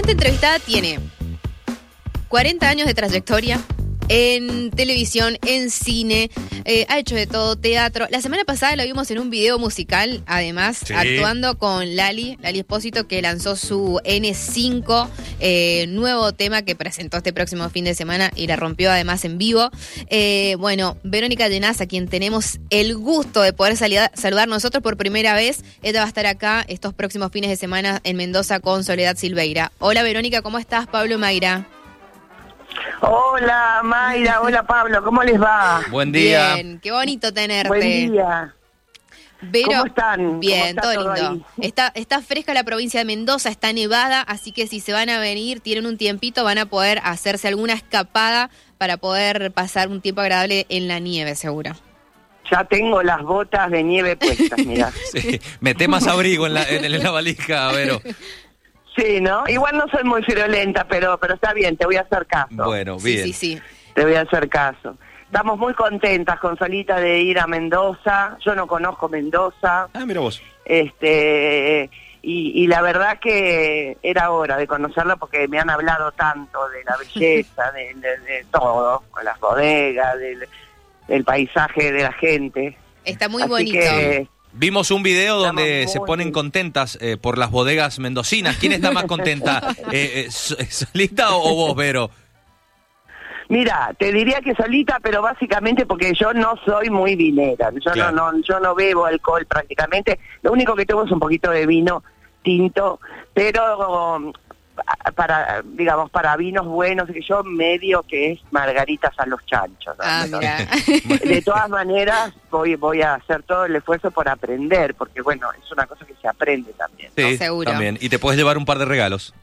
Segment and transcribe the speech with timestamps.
[0.00, 0.98] siguiente entrevistada tiene
[2.28, 3.60] 40 años de trayectoria
[4.12, 6.32] en televisión, en cine,
[6.64, 8.08] eh, ha hecho de todo, teatro.
[8.10, 10.92] La semana pasada lo vimos en un video musical, además, Sí.
[10.92, 15.08] actuando con Lali, Lali Espósito, que lanzó su N5,
[15.38, 19.38] eh, nuevo tema que presentó este próximo fin de semana y la rompió además en
[19.38, 19.70] vivo.
[20.08, 25.34] Eh, bueno, Verónica Llenaz, a quien tenemos el gusto de poder saludar nosotros por primera
[25.34, 29.16] vez, ella va a estar acá estos próximos fines de semana en Mendoza con Soledad
[29.16, 29.70] Silveira.
[29.78, 30.88] Hola Verónica, ¿cómo estás?
[30.88, 31.68] Pablo Mayra.
[33.00, 35.82] Hola Mayra, hola Pablo, ¿cómo les va?
[35.90, 36.54] Buen día.
[36.54, 37.68] Bien, qué bonito tenerte.
[37.68, 38.54] Buen día.
[39.42, 40.40] Vero, ¿Cómo están?
[40.40, 41.46] Bien, ¿Cómo está todo todo lindo.
[41.62, 45.18] Está, está fresca la provincia de Mendoza, está nevada, así que si se van a
[45.18, 50.20] venir, tienen un tiempito, van a poder hacerse alguna escapada para poder pasar un tiempo
[50.20, 51.72] agradable en la nieve, seguro.
[52.50, 54.92] Ya tengo las botas de nieve puestas, mira.
[55.12, 58.02] Sí, Mete más abrigo en la, en, en la valija, Vero.
[58.96, 59.44] Sí, ¿no?
[59.46, 62.48] Igual no soy muy friolenta, pero, pero está bien, te voy a hacer caso.
[62.50, 63.24] Bueno, Sí, bien.
[63.26, 63.60] sí, sí.
[63.94, 64.96] Te voy a hacer caso.
[65.24, 68.36] Estamos muy contentas con Solita de ir a Mendoza.
[68.44, 69.88] Yo no conozco Mendoza.
[69.94, 70.42] Ah, mira vos.
[70.64, 71.88] Este
[72.22, 76.84] y, y la verdad que era hora de conocerla porque me han hablado tanto de
[76.84, 80.46] la belleza, de, de- de todo, con las bodegas, del,
[81.08, 82.76] del paisaje de la gente.
[83.04, 83.78] Está muy Así bonito.
[83.78, 88.56] que Vimos un video donde se ponen contentas eh, por las bodegas mendocinas.
[88.56, 89.60] ¿Quién está más contenta?
[89.92, 92.10] Eh, eh, ¿Sol- ¿Solita o vos, Vero?
[93.48, 97.70] Mira, te diría que solita, pero básicamente porque yo no soy muy vinera.
[97.84, 98.12] Yo Claro.
[98.14, 100.20] no, no, yo no bebo alcohol prácticamente.
[100.42, 102.02] Lo único que tomo es un poquito de vino
[102.42, 103.00] tinto,
[103.34, 104.32] pero
[105.14, 109.96] para, digamos, para vinos buenos, que yo medio que es margaritas a los chanchos.
[109.98, 110.04] ¿no?
[110.04, 110.68] Ah, mira.
[111.24, 115.70] De todas maneras, voy, voy a hacer todo el esfuerzo por aprender, porque bueno, es
[115.72, 117.10] una cosa que se aprende también.
[117.16, 117.70] Sí, seguro.
[117.70, 117.98] también.
[118.00, 119.34] Y te puedes llevar un par de regalos.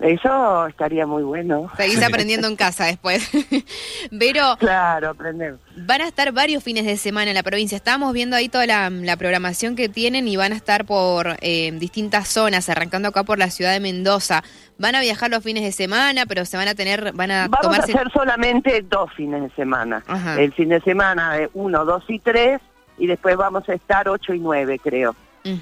[0.00, 1.70] Eso estaría muy bueno.
[1.76, 3.30] Seguís aprendiendo en casa después.
[4.18, 5.56] Pero Claro, aprender.
[5.76, 7.76] van a estar varios fines de semana en la provincia.
[7.76, 11.70] Estábamos viendo ahí toda la, la programación que tienen y van a estar por eh,
[11.72, 14.42] distintas zonas, arrancando acá por la ciudad de Mendoza.
[14.78, 17.60] Van a viajar los fines de semana, pero se van a tener, van a Vamos
[17.62, 17.92] tomarse...
[17.92, 20.02] a hacer solamente dos fines de semana.
[20.06, 20.40] Ajá.
[20.40, 22.60] El fin de semana de uno, dos y tres,
[22.98, 25.14] y después vamos a estar ocho y nueve, creo.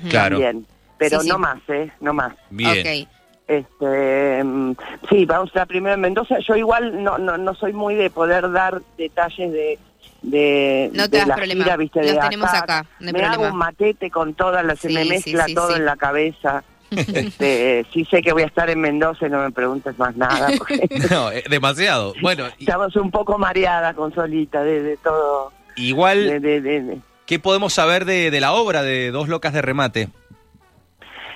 [0.09, 0.39] Claro.
[0.41, 0.67] También.
[0.99, 1.29] Pero Sí, sí.
[1.33, 1.91] no más, ¿eh?
[2.01, 2.33] No más.
[2.51, 3.05] Bien.
[3.05, 3.09] Ok.
[3.59, 4.73] Este, mm,
[5.11, 6.37] sí, vamos a estar primero en Mendoza.
[6.47, 9.79] Yo igual no, no, no soy muy de poder dar detalles de,
[10.23, 11.65] de, No te de das la problema.
[11.65, 12.01] gira, ¿viste?
[12.03, 14.95] Los de tenemos acá, no hay Me hago un matete con todas las, se Sí,
[14.95, 15.77] me sí, mezcla sí, todo sí.
[15.77, 16.65] en la cabeza.
[16.93, 20.49] este, sí sé que voy a estar en Mendoza y no me preguntes más nada,
[20.59, 22.13] porque No, eh, demasiado.
[22.21, 25.53] Bueno, y- estamos un poco mareada con Solita de, de todo.
[25.77, 29.55] igual, de- de- de- de- ¿qué podemos saber de, de la obra de Dos Locas
[29.55, 30.09] de Remate?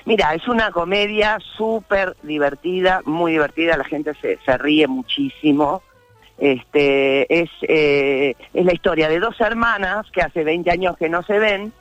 [0.06, 5.82] Mira, es una comedia súper divertida, muy divertida, la gente se, se ríe muchísimo.
[6.38, 11.24] Este, es, eh, es la historia de dos hermanas que hace 20 años que no
[11.24, 11.72] se ven,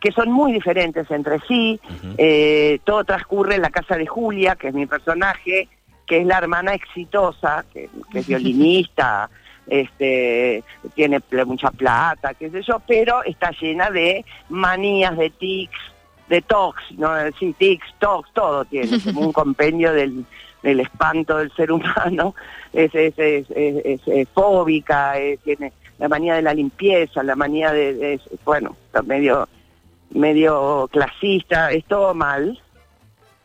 [0.00, 1.80] que son muy diferentes entre sí.
[2.16, 5.68] Eh, todo transcurre en la casa de Julia, que es mi personaje,
[6.06, 9.28] que es la hermana exitosa, que, que es violinista,
[9.66, 10.62] este,
[10.94, 15.91] tiene mucha plata, qué sé yo, pero está llena de manías, de tics,
[16.32, 17.10] de tocs, ¿no?
[17.38, 20.24] Sí, tics, tocs, todo tiene, como un compendio del,
[20.62, 22.34] del espanto del ser humano,
[22.72, 25.12] es, es, es, es- es, fóbica,
[25.44, 29.46] tiene la manía de la limpieza, la manía de, bueno, está medio
[30.10, 32.58] medio clasista, es todo mal,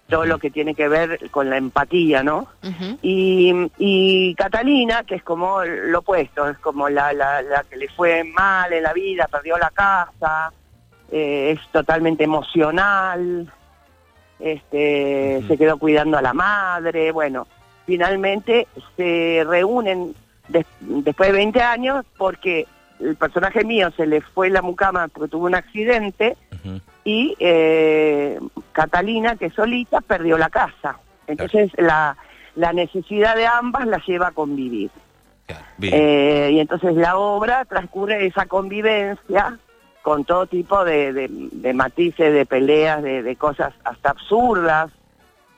[0.09, 2.47] todo lo que tiene que ver con la empatía, ¿no?
[3.01, 7.87] Y, y Catalina, que es como lo opuesto, es como la, la, la que le
[7.89, 10.51] fue mal en la vida, perdió la casa,
[11.11, 13.51] eh, es totalmente emocional,
[14.39, 17.47] este, se quedó cuidando a la madre, bueno,
[17.85, 20.13] finalmente se reúnen
[20.47, 22.67] des- después de 20 años porque
[22.99, 26.35] el personaje mío se le fue la mucama porque tuvo un accidente
[27.03, 28.39] y eh,
[28.73, 30.97] Catalina, que solita, perdió la casa.
[31.27, 32.17] Entonces la,
[32.55, 34.89] la necesidad de ambas la lleva a convivir.
[35.45, 35.63] Claro.
[35.81, 39.57] Eh, y entonces la obra transcurre esa convivencia
[40.07, 44.89] con todo tipo de, de- de matices, de peleas, de, de cosas hasta absurdas.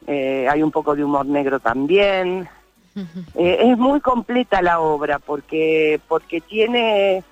[0.08, 2.50] Eh, hay un poco de humor negro también.
[3.36, 7.24] Eh, es muy completa la obra porque porque tiene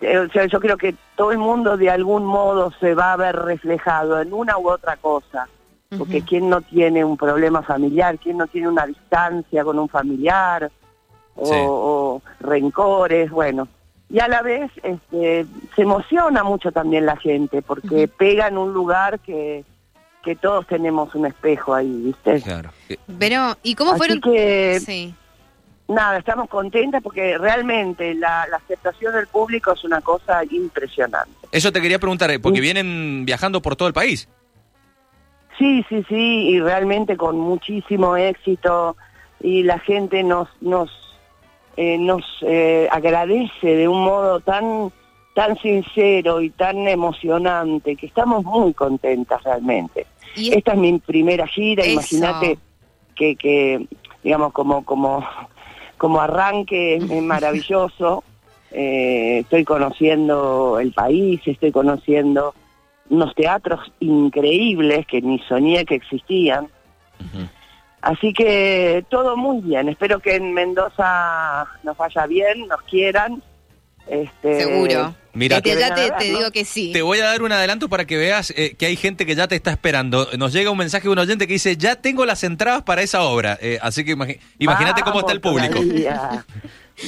[0.00, 3.16] eh, o sea, yo creo que todo el mundo de algún modo se va a
[3.16, 5.46] ver reflejado en una u otra cosa
[5.96, 10.68] porque quién no tiene un problema familiar quién no tiene una distancia con un familiar
[11.36, 11.54] o, Sí.
[11.64, 13.68] o rencores bueno
[14.10, 15.46] y a la vez este,
[15.76, 19.64] se emociona mucho también la gente porque pega en un lugar que
[20.22, 22.42] que todos tenemos un espejo ahí, ¿viste?
[22.42, 22.70] Claro.
[23.18, 24.20] Pero, ¿y cómo Así fueron?
[24.20, 25.14] que- Sí.
[25.88, 31.32] Nada, estamos contentas porque realmente la, la aceptación del público es una cosa impresionante.
[31.50, 34.28] Eso te quería preguntar, eh, porque vienen viajando por todo el país.
[35.58, 36.14] Sí, sí, sí,
[36.50, 38.96] y realmente con muchísimo éxito
[39.40, 40.90] y la gente nos nos
[41.76, 44.92] eh, nos eh, agradece de un modo tan
[45.34, 50.06] tan sincero y tan emocionante que estamos muy contentas realmente.
[50.36, 52.58] Y Esta es mi primera gira, imagínate
[53.14, 53.86] que, que
[54.22, 55.24] digamos como como
[55.96, 58.24] como arranque es, maravilloso.
[58.72, 62.54] Eh, estoy conociendo el país, estoy conociendo
[63.08, 66.68] unos teatros increíbles que ni soñé que existían.
[68.02, 69.88] Así que todo muy bien.
[69.88, 73.42] Espero que en Mendoza nos vaya bien, nos quieran.
[74.06, 75.14] Este, seguro.
[75.32, 76.38] Mira, que te ya te, a ver, te ¿no?
[76.38, 76.90] digo que sí.
[76.92, 79.46] Te voy a dar un adelanto para que veas eh, que hay gente que ya
[79.46, 80.26] te está esperando.
[80.38, 83.22] Nos llega un mensaje de un oyente que dice, ya tengo las entradas para esa
[83.22, 83.56] obra.
[83.60, 84.16] Eh, así que
[84.58, 85.74] imagínate cómo está el público.
[85.74, 86.44] todavía.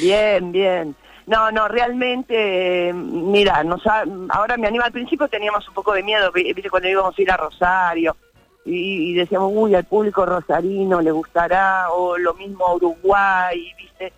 [0.00, 0.94] Bien, bien.
[1.26, 4.84] No, no, realmente, eh, mira, nos ha- ahora me anima.
[4.84, 8.16] Al principio teníamos un poco de miedo, vi- viste, cuando íbamos a ir a Rosario
[8.64, 14.12] y, y decíamos, uy, al público rosarino le gustará, o lo mismo a Uruguay, viste.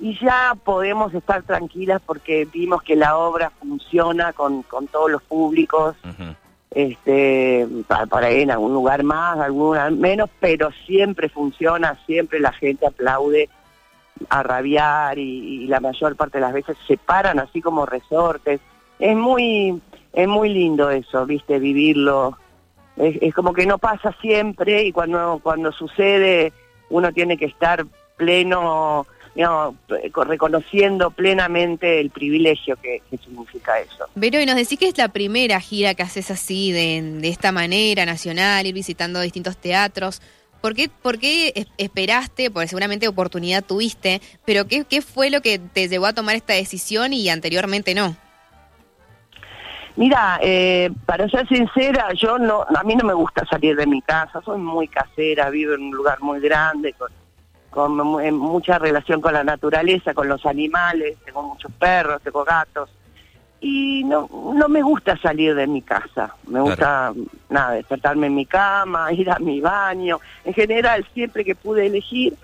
[0.00, 5.22] Y ya podemos estar tranquilas porque vimos que la obra funciona con, con todos los
[5.22, 5.96] públicos
[6.70, 12.52] este para, para ahí en algún lugar más, algún menos, pero siempre funciona, siempre la
[12.52, 13.48] gente aplaude
[14.28, 18.60] a rabiar y, y la mayor parte de las veces se paran así como resortes.
[19.00, 19.80] Es muy
[20.12, 22.36] es muy lindo eso, viste, vivirlo.
[22.98, 26.52] Es, como que no pasa siempre y cuando cuando sucede
[26.90, 27.84] uno tiene que estar
[28.16, 29.76] pleno, digamos,
[30.26, 34.06] reconociendo plenamente el privilegio que, significa eso.
[34.14, 37.52] Vero, y nos decís que es la primera gira que haces así, de, de esta
[37.52, 40.20] manera, nacional, ir visitando distintos teatros.
[40.60, 42.50] ¿Por qué, por qué es- esperaste?
[42.50, 46.54] Porque seguramente oportunidad tuviste, pero ¿qué, ¿qué fue lo que te llevó a tomar esta
[46.54, 48.16] decisión y anteriormente no?
[49.98, 54.00] Mira, eh, para ser sincera, yo no, a mí no me gusta salir de mi
[54.00, 57.10] casa, soy muy casera, vivo en un lugar muy grande, con,
[57.70, 62.44] con mu- en mucha relación con la naturaleza, con los animales, tengo muchos perros, tengo
[62.44, 62.88] gatos,
[63.60, 67.12] y no, no me gusta salir de mi casa, me gusta,
[67.50, 72.34] nada, despertarme en mi cama, ir a mi baño, en general, siempre que pude elegir,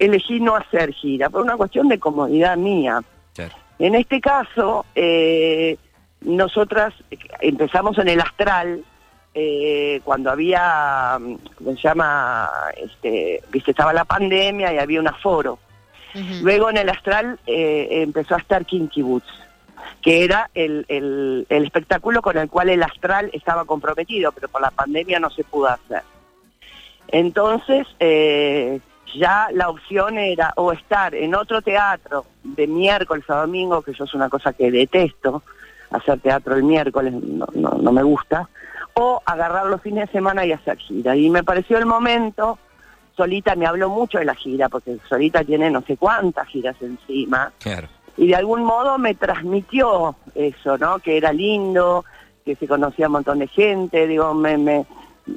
[0.00, 3.00] elegí no hacer gira, por una cuestión de comodidad mía.
[3.34, 3.54] Claro.
[3.78, 5.76] En este caso, eh,
[6.24, 6.94] nosotras
[7.40, 8.84] empezamos en el astral
[9.34, 11.18] eh, cuando había,
[11.58, 12.50] ¿cómo se llama?
[12.76, 15.58] Este, viste, estaba la pandemia y había un aforo.
[16.42, 19.26] Luego en el astral eh, empezó a estar Kinky Boots,
[20.00, 24.60] que era el, el, el espectáculo con el cual el astral estaba comprometido, pero por
[24.60, 26.02] la pandemia no se pudo hacer.
[27.08, 28.78] Entonces, eh,
[29.16, 34.04] ya la opción era o estar en otro teatro de miércoles a domingo, que yo
[34.04, 35.42] es una cosa que detesto,
[35.94, 38.48] hacer teatro el miércoles no, no, no me gusta,
[38.94, 41.16] o agarrar los fines de semana y hacer gira.
[41.16, 42.58] Y me pareció el momento,
[43.16, 47.52] Solita me habló mucho de la gira, porque Solita tiene no sé cuántas giras encima,
[47.60, 47.88] Claro.
[48.16, 50.98] y de algún modo me transmitió eso, ¿no?
[50.98, 52.04] Que era lindo,
[52.44, 54.86] que se conocía un montón de gente, digo, me, me,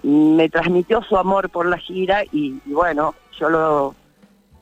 [0.03, 3.96] me transmitió su amor por la gira y, y bueno, yo lo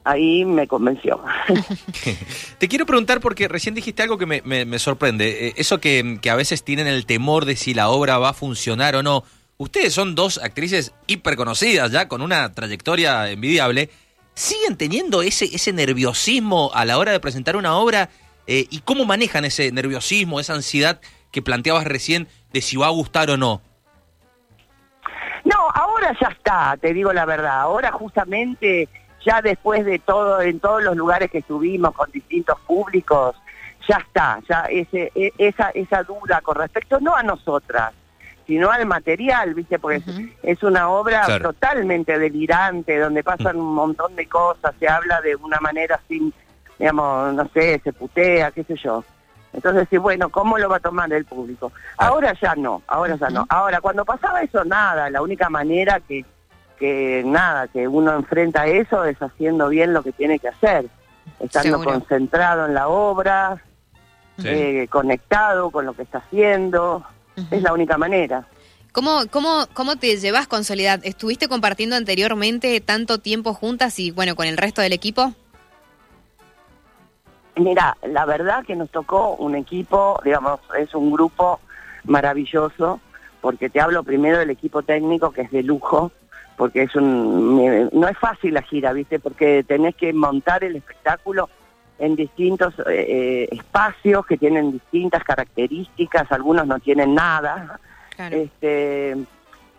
[0.05, 1.21] ahí me convenció.
[2.57, 5.47] Te quiero preguntar porque recién dijiste algo que me, me- me sorprende.
[5.47, 8.33] Eh, eso que, que a veces tienen el temor de si la obra va a
[8.33, 9.24] funcionar o no.
[9.57, 13.89] Ustedes son dos actrices hiper conocidas ya, con una trayectoria envidiable.
[14.33, 18.09] ¿Siguen teniendo ese, ese nerviosismo a la hora de presentar una obra?
[18.47, 21.00] Eh, ¿Y cómo manejan ese nerviosismo, esa ansiedad
[21.31, 23.62] que planteabas recién de si va a gustar o no?
[25.45, 27.62] No, ahora ya está, te digo la verdad.
[27.62, 28.89] Ahora justamente,
[29.25, 33.36] ya después de todo, en todos los lugares que estuvimos con distintos públicos,
[33.88, 37.94] ya está, ya ese, e- esa, esa duda con respecto no a nosotras,
[38.48, 39.79] sino al material, ¿viste?
[39.79, 40.01] Porque
[40.44, 41.51] es- una obra Claro.
[41.53, 46.32] totalmente delirante, donde pasan un montón de cosas, se habla de una manera sin,
[46.77, 49.03] digamos, no sé, se putea, qué sé yo.
[49.53, 51.72] Entonces, sí, bueno, ¿cómo lo va a tomar el público?
[51.98, 53.46] Ahora ya no, ahora ya no.
[53.50, 56.25] Ahora, cuando pasaba eso, nada, la única manera que,
[56.75, 60.86] que nada, que uno enfrenta eso es haciendo bien lo que tiene que hacer,
[61.39, 61.91] estando Seguro.
[62.00, 63.62] concentrado en la obra,
[64.38, 64.48] Sí.
[64.50, 67.03] eh, conectado con lo que está haciendo,
[67.51, 68.46] es la única manera.
[68.91, 71.00] ¿Cómo, cómo, ¿Cómo te llevas con Soledad?
[71.03, 75.34] ¿Estuviste compartiendo anteriormente tanto tiempo juntas y bueno, con el resto del equipo?
[77.58, 81.62] Mira, la verdad que nos tocó un equipo, digamos, es un grupo
[82.03, 83.00] maravilloso,
[83.39, 86.12] porque te hablo primero del equipo técnico que es de lujo,
[86.57, 89.19] porque es un no es fácil la gira, ¿viste?
[89.19, 91.50] Porque tenés que montar el espectáculo
[91.97, 97.79] en distintos eh, espacios que tienen distintas características, algunos no tienen nada.
[98.17, 99.17] Este,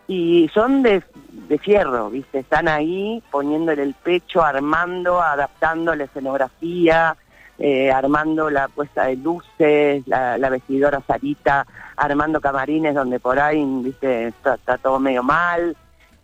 [0.09, 1.03] y son de,
[1.49, 2.41] de, fierro, ¿viste?
[2.41, 7.17] Están ahí poniéndole el pecho, armando, adaptando la escenografía,
[7.59, 11.67] eh, armando la puesta de luces, la, vestidora Sarita,
[11.97, 14.29] armando camarines donde por ahí, ¿viste?
[14.29, 15.75] Está, todo medio mal.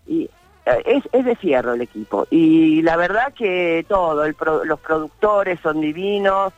[0.07, 0.31] Y eh,
[0.65, 2.27] es, es, de fierro el equipo.
[2.31, 6.53] Y la verdad que todo, el los productores son divinos,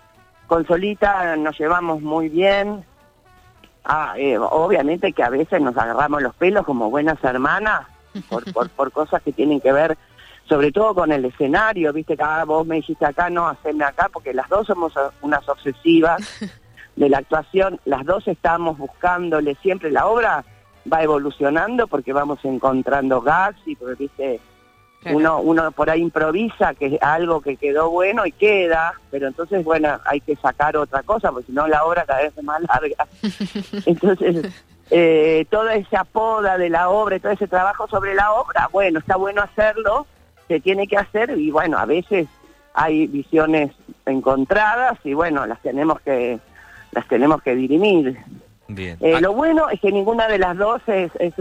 [0.46, 2.84] con Solita nos llevamos muy bien.
[3.84, 7.86] Ah, eh, obviamente que a veces nos agarramos los pelos como buenas hermanas
[8.30, 9.98] por, por, por cosas que tienen que ver
[10.48, 14.10] sobre todo con el escenario, viste que ah, vos me dijiste acá, no, haceme acá,
[14.12, 14.92] porque las dos somos
[15.22, 16.22] unas obsesivas
[16.96, 20.44] de la actuación, las dos estamos buscándole siempre la obra
[20.90, 24.40] va evolucionando porque vamos encontrando gags y porque viste
[25.12, 29.62] uno uno por ahí improvisa que es algo que quedó bueno y queda pero entonces
[29.62, 32.62] bueno hay que sacar otra cosa porque si no la obra cada vez es más
[32.62, 33.06] larga.
[33.86, 34.52] Entonces
[34.90, 39.16] eh, toda esa poda de la obra todo ese trabajo sobre la obra bueno está
[39.16, 40.06] bueno hacerlo
[40.48, 42.28] se tiene que hacer y bueno a veces
[42.74, 43.72] hay visiones
[44.06, 46.38] encontradas y bueno las tenemos que
[46.92, 48.18] las tenemos que dirimir
[48.68, 48.96] Bien.
[49.00, 51.34] Eh, lo bueno es que ninguna de las dos es, es,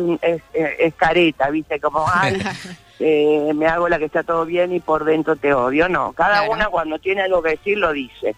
[0.54, 1.80] es, careta, ¿viste?
[1.80, 2.42] Como, ay,
[3.00, 5.88] eh, me hago la que está todo bien y por dentro te odio.
[5.88, 8.36] No, cada una cuando tiene algo que decir lo dice.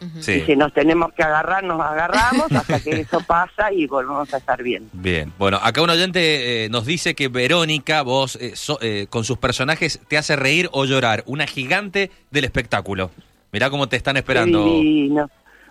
[0.00, 4.36] Y si nos tenemos que agarrar, nos agarramos hasta que eso pasa y volvemos a
[4.36, 4.88] estar bien.
[4.92, 8.38] Bien, bueno, acá un oyente eh, nos dice que Verónica, vos
[9.10, 13.10] con sus personajes te hace reír o llorar, una gigante del espectáculo.
[13.50, 14.64] Mirá cómo te están esperando.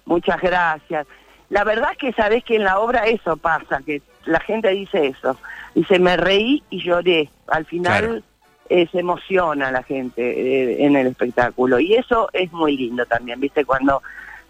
[0.05, 1.07] Muchas gracias.
[1.49, 5.07] La verdad es que sabés que en la obra eso pasa, que la gente dice
[5.07, 5.37] eso.
[5.73, 7.29] Dice, me reí y lloré.
[7.47, 8.23] Al final
[8.69, 11.79] eh, se emociona la gente eh, en el espectáculo.
[11.79, 13.63] Y eso es muy lindo también, ¿viste?
[13.63, 14.01] Cuando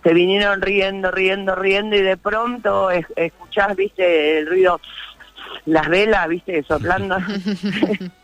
[0.03, 4.39] se vinieron riendo, riendo, riendo y de pronto escuchás, ¿viste?
[4.39, 4.79] El ruido,
[5.65, 6.63] las velas, ¿viste?
[6.67, 7.17] Soplando.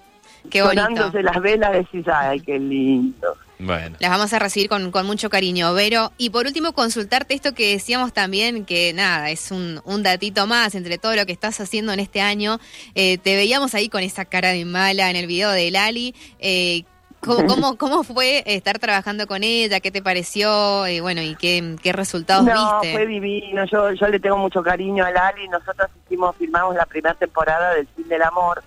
[0.50, 0.84] Qué bonito.
[0.84, 3.38] Sonándose las velas decís, ay, qué lindo.
[3.60, 3.96] Bueno.
[4.00, 6.12] Las vamos a recibir con, mucho cariño, Vero.
[6.18, 10.76] Y por último, consultarte esto que decíamos también, que nada, es un, un datito más
[10.76, 12.60] entre todo lo que estás haciendo en este año.
[12.96, 16.14] Eh, te veíamos ahí con esa cara de mala en el video de Lali.
[16.40, 16.84] Eh,
[17.26, 19.80] ¿Cómo, cómo, fue estar trabajando con ella?
[19.80, 20.86] ¿Qué te pareció?
[20.88, 22.94] Y bueno, ¿y qué, qué resultados no, viste?
[22.94, 23.64] fue divino.
[23.66, 25.48] Yo, yo le tengo mucho cariño a Lali.
[25.48, 28.62] Nosotros hicimos, filmamos la primera temporada del Fin del Amor,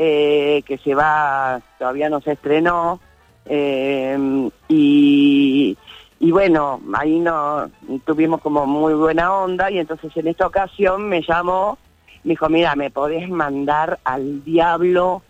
[0.00, 3.00] eh, que se va, todavía no se estrenó.
[3.44, 5.76] Eh, y,
[6.20, 7.68] y bueno, ahí no
[8.04, 11.78] tuvimos como muy buena onda y entonces en esta ocasión me llamó,
[12.22, 15.22] me dijo, mira, me podés mandar al diablo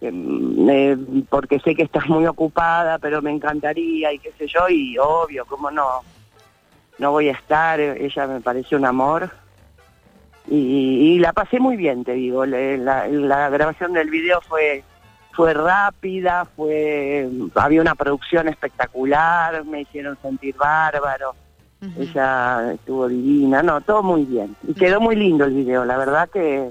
[0.00, 4.96] em, porque sé que estás muy ocupada, pero me encantaría y qué sé yo, y
[4.96, 6.00] obvio, como no,
[6.98, 9.30] no voy a estar, ella me pareció un amor.
[10.52, 14.82] Y, la pasé muy bien, te digo, la, la grabación del video fue
[15.32, 21.34] fue rápida, fue había una producción espectacular, me hicieron sentir bárbaro.
[21.98, 24.54] Ella estuvo divina, no, todo muy bien.
[24.68, 26.68] Y quedó muy lindo el video, la verdad que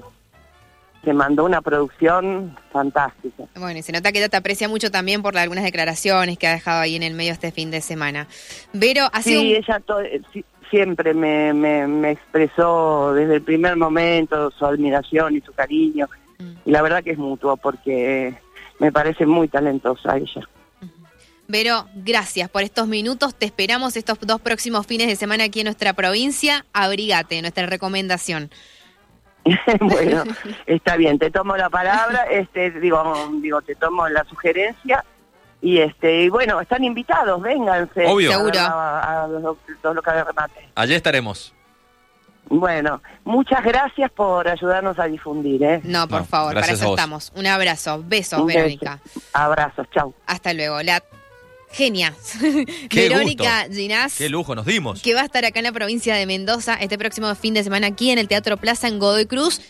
[1.02, 3.44] se mandó una producción fantástica.
[3.56, 6.52] Bueno, y se nota que ella te aprecia mucho también por algunas declaraciones que ha
[6.52, 8.28] dejado ahí en el medio este fin de semana.
[8.72, 9.82] Vero, ha sido Sí, ella
[10.70, 16.08] siempre me, me, expresó desde el primer momento su admiración y su cariño.
[16.38, 16.52] Mm.
[16.64, 18.34] Y la verdad que es mutuo porque
[18.78, 20.48] me parece muy talentosa ella.
[21.48, 23.34] Vero, gracias por estos minutos.
[23.34, 26.64] Te esperamos estos dos próximos fines de semana aquí en nuestra provincia.
[26.72, 28.50] Abrigate, nuestra recomendación.
[29.80, 30.24] bueno,
[30.66, 35.04] está bien, te tomo la palabra, este, digo, digo, te tomo la sugerencia
[35.62, 38.06] y este, y bueno, están invitados, vénganse.
[38.06, 38.32] Obvio.
[38.32, 38.58] Seguro.
[38.58, 39.28] A,
[39.82, 40.68] todo lo que remate.
[40.74, 41.54] Allí estaremos.
[42.48, 45.62] Bueno, muchas gracias por ayudarnos a difundir.
[45.62, 45.80] ¿eh?
[45.84, 47.32] No, por favor, para eso estamos.
[47.36, 49.00] Un abrazo, besos, Verónica.
[49.32, 50.12] Abrazos, chau.
[50.26, 50.82] Hasta luego.
[50.82, 51.00] La
[51.70, 52.12] genia,
[52.92, 54.16] Verónica Ginás.
[54.16, 55.00] Qué lujo nos dimos.
[55.02, 57.86] Que va a estar acá en la provincia de Mendoza este próximo fin de semana
[57.86, 59.60] aquí en el Teatro Plaza en Godoy Cruz.